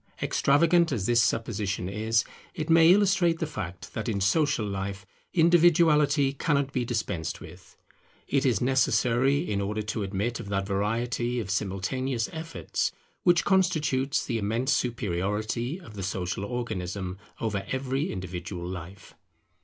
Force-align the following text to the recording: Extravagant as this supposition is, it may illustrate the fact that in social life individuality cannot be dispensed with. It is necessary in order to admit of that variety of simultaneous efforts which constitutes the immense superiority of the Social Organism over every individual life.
Extravagant 0.19 0.91
as 0.91 1.05
this 1.05 1.21
supposition 1.21 1.87
is, 1.87 2.23
it 2.55 2.71
may 2.71 2.91
illustrate 2.91 3.37
the 3.37 3.45
fact 3.45 3.93
that 3.93 4.09
in 4.09 4.19
social 4.19 4.65
life 4.65 5.05
individuality 5.31 6.33
cannot 6.33 6.73
be 6.73 6.83
dispensed 6.83 7.39
with. 7.39 7.77
It 8.27 8.43
is 8.43 8.61
necessary 8.61 9.41
in 9.47 9.61
order 9.61 9.83
to 9.83 10.01
admit 10.01 10.39
of 10.39 10.49
that 10.49 10.65
variety 10.65 11.39
of 11.39 11.51
simultaneous 11.51 12.29
efforts 12.33 12.91
which 13.21 13.45
constitutes 13.45 14.25
the 14.25 14.39
immense 14.39 14.73
superiority 14.73 15.79
of 15.79 15.93
the 15.93 16.01
Social 16.01 16.45
Organism 16.45 17.19
over 17.39 17.63
every 17.69 18.11
individual 18.11 18.67
life. 18.67 19.13